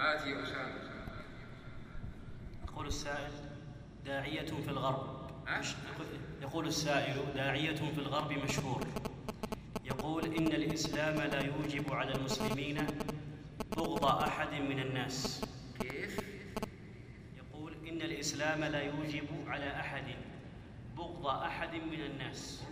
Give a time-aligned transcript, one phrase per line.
[0.00, 0.74] هات يا أسامة
[2.64, 3.32] يقول السائل
[4.04, 5.30] داعية في الغرب.
[6.42, 8.86] يقول السائل داعية في الغرب مشهور.
[9.84, 12.86] يقول إن الإسلام لا يوجب على المسلمين
[13.76, 15.44] بغض أحد من الناس.
[15.80, 16.20] كيف؟
[17.36, 20.04] يقول إن الإسلام لا يوجب على أحد
[20.96, 22.64] بغض أحد من الناس.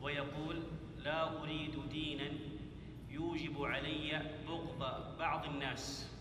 [0.00, 0.62] ويقول
[0.98, 2.30] لا أريد دينا
[3.10, 4.78] يوجب علي بغض
[5.18, 6.15] بعض الناس.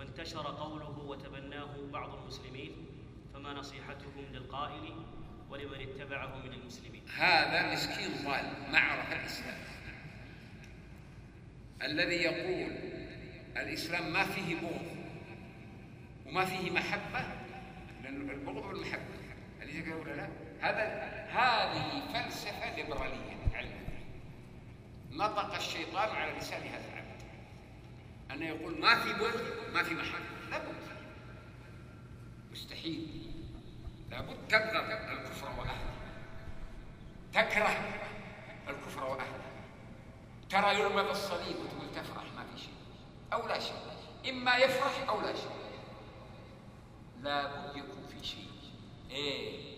[0.00, 2.86] وانتشر قوله وتبناه بعض المسلمين
[3.34, 4.94] فما نصيحتكم للقائل
[5.50, 9.58] ولمن اتبعه من المسلمين؟ هذا مسكين ضال ما عرف الإسلام.
[11.82, 12.72] الذي يقول
[13.56, 14.96] الإسلام ما فيه بغض
[16.26, 17.20] وما فيه محبة
[18.02, 19.02] لأن البغض والمحبة
[19.62, 20.28] أليس كذا ولا لا؟
[20.60, 20.84] هذا
[21.30, 23.80] هذه فلسفة ليبرالية علما
[25.10, 26.99] نطق الشيطان على لسان هذا
[28.34, 29.40] أنه يقول ما في بغض
[29.74, 30.74] ما في محبة لا بد
[32.52, 33.30] مستحيل.
[34.10, 35.90] لابد تبغض الكفر وأهله.
[37.32, 38.00] تكره
[38.68, 39.50] الكفر وأهله.
[40.50, 42.74] ترى يرمى بالصليب وتقول تفرح ما في شيء.
[43.32, 43.76] أو لا شيء.
[44.30, 45.50] إما يفرح أو لا شيء.
[47.22, 48.48] لابد يكون في شيء.
[49.10, 49.70] إيه.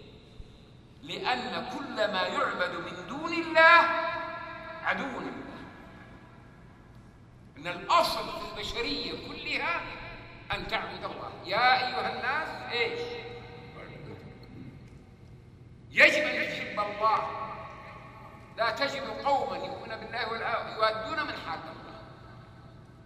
[1.03, 3.52] لأن كل ما يعبد من دون الله
[11.83, 13.01] أيها الناس إيش؟
[15.91, 17.29] يجب أن يحب الله.
[18.57, 21.99] لا تجد قوما يؤمنون بالله والآخرة يوادون من حاد الله.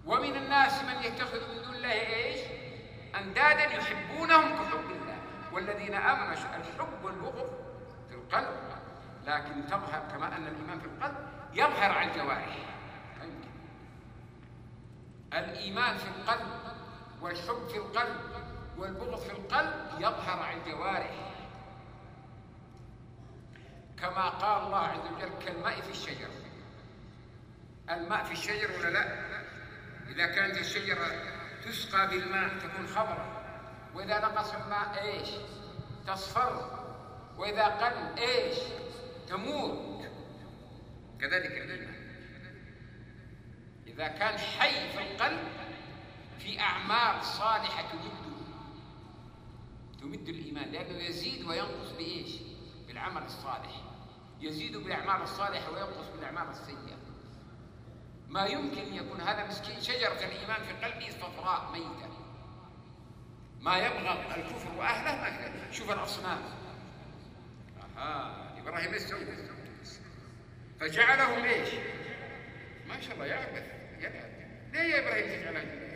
[0.04, 2.41] ومن الناس من يتخذ من دون الله إيش؟
[3.14, 5.19] أندادا يحبونهم كحب الله.
[5.52, 7.50] والذين آمنوا الحب والبغض
[8.08, 8.56] في القلب.
[9.27, 11.16] لكن تظهر كما أن الإيمان في القلب
[11.52, 12.56] يظهر على الجوارح.
[13.22, 13.48] يمكن.
[15.32, 16.48] الإيمان في القلب
[17.20, 18.35] والحب في القلب
[18.78, 21.10] والبغض في القلب يظهر على الجوارح
[23.98, 26.28] كما قال الله عز وجل كالماء في الشجر.
[27.91, 29.26] الماء في الشجر ولا لا؟
[30.09, 31.06] إذا كانت الشجرة
[31.64, 33.42] تسقى بالماء تكون خضراء
[33.94, 35.28] وإذا نقص الماء إيش؟
[36.06, 36.81] تصفر.
[37.37, 38.58] وإذا قل إيش؟
[39.28, 40.06] تموت.
[41.20, 41.97] كذلك الإيمان
[43.87, 45.48] إذا كان حي في القلب
[46.38, 48.35] في أعمال صالحة تمده
[50.06, 52.31] تمد الإيمان لأنه يزيد وينقص بإيش؟
[52.87, 53.83] بالعمل الصالح.
[54.41, 56.97] يزيد بالأعمال الصالحة وينقص بالأعمال السيئة.
[58.28, 62.11] ما يمكن يكون هذا مسكين شجرة الإيمان في قلبه صفراء ميتة.
[63.61, 65.72] ما يبغض الكفر وأهله ما.
[65.72, 66.38] شوف الأصنام.
[67.97, 69.21] أها إبراهيم إيش سوى؟
[70.81, 71.69] فجعلهم إيش؟
[72.88, 73.67] ما شاء الله يعبث
[73.99, 74.31] يلعب
[74.73, 75.87] ليه يا إبراهيم تجعلها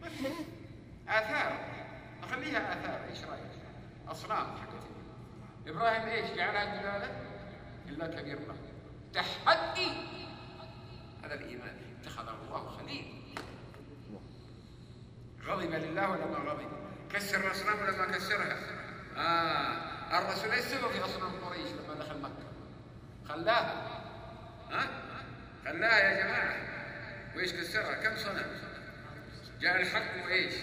[0.00, 1.71] ما آثار.
[2.22, 3.42] نخليها آثار إيش رأيك؟
[4.08, 4.82] أصنام حقت
[5.66, 7.20] إبراهيم إيش جعلها جلاله؟
[7.88, 8.56] إلا كبير له
[9.14, 9.88] تحدي!
[11.24, 11.76] هذا الإيمان.
[12.02, 13.04] اتخذه الله خليل.
[15.46, 16.68] غضب لله ولا ما غضب.
[17.12, 18.56] كسر الأصنام ولا ما كسرها.
[19.16, 22.46] آه الرسول إيش سوى في أصنام قريش لما دخل مكة.
[23.28, 24.02] خلاها.
[24.70, 24.88] ها؟
[25.64, 26.56] خلاها يا جماعة.
[27.36, 28.46] وإيش كسرها؟ كم صنم
[29.60, 30.54] جاء الحق وإيش؟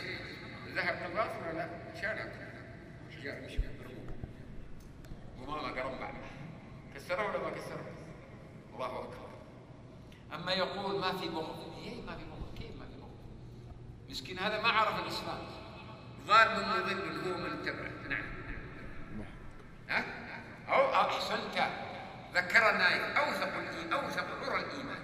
[0.76, 2.50] ذهب قباط ولا لا؟ شالها
[3.24, 4.14] جاء مش برموه
[5.60, 6.14] وما قرم بعد
[6.96, 7.92] كسرها ولا ما كسرها
[8.74, 9.30] الله أكبر.
[10.34, 13.18] أما يقول ما في بغض إيه ما في بغض كيف ما في بغض
[14.10, 15.40] مسكين هذا ما عرف الإسلام
[16.28, 18.24] ظالم مضل هو من اتبعه نعم
[19.90, 20.06] ها؟
[20.70, 21.68] أو أحسنت.
[22.34, 25.00] ذكرنا أوثق الإيمان أوثق عرى الإيمان.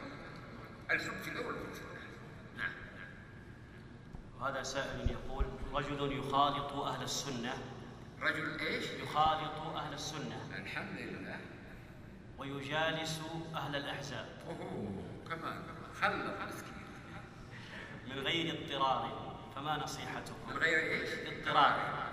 [0.92, 1.82] الحب في الأول والآخر
[2.58, 2.72] نعم
[4.40, 5.25] وهذا سائل يقول
[5.76, 7.54] رجل يخالط أهل السنة.
[8.22, 10.50] رجل إيش؟ يخالط أهل السنة.
[10.56, 11.40] الحمد لله.
[12.38, 13.22] ويجالس
[13.56, 14.26] أهل الأحزاب.
[14.48, 15.64] أوه كمان
[16.02, 16.86] خلق مسكين
[18.08, 22.06] من غير اضطرار فما نصيحتكم؟ من غير إيش؟ اضطرار.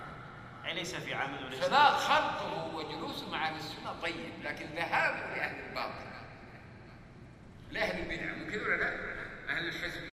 [0.64, 4.00] أي ليس في عمل وليس فلا خلقه وجلوسه مع أهل السنة.
[4.02, 6.12] طيب لكن ذهابه لأهل الباطل.
[7.70, 8.94] لأهل البدع ممكن ولا لا؟
[9.48, 10.08] أهل الحزب.